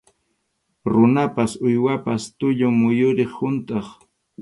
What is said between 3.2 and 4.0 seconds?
huntʼaq.